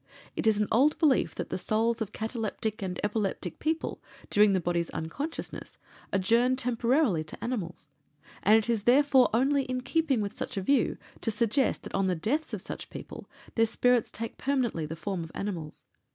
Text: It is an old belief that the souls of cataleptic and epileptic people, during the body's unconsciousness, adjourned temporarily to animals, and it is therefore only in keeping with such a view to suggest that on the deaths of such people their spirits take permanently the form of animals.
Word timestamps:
It 0.35 0.47
is 0.47 0.59
an 0.59 0.67
old 0.71 0.97
belief 0.97 1.35
that 1.35 1.51
the 1.51 1.59
souls 1.59 2.01
of 2.01 2.11
cataleptic 2.11 2.81
and 2.81 2.99
epileptic 3.03 3.59
people, 3.59 4.01
during 4.31 4.53
the 4.53 4.59
body's 4.59 4.89
unconsciousness, 4.89 5.77
adjourned 6.11 6.57
temporarily 6.57 7.23
to 7.25 7.43
animals, 7.43 7.87
and 8.41 8.57
it 8.57 8.67
is 8.67 8.85
therefore 8.85 9.29
only 9.31 9.61
in 9.65 9.81
keeping 9.81 10.19
with 10.19 10.35
such 10.35 10.57
a 10.57 10.61
view 10.63 10.97
to 11.21 11.29
suggest 11.29 11.83
that 11.83 11.93
on 11.93 12.07
the 12.07 12.15
deaths 12.15 12.51
of 12.51 12.63
such 12.63 12.89
people 12.89 13.29
their 13.53 13.67
spirits 13.67 14.09
take 14.09 14.39
permanently 14.39 14.87
the 14.87 14.95
form 14.95 15.23
of 15.23 15.31
animals. 15.35 15.85